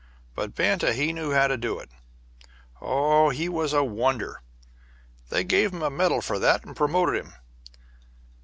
[0.33, 1.91] But Banta he knew how to do it.
[2.81, 4.41] Oh, he was a wonder!
[5.29, 7.35] They gave him the medal for that, and promoted him.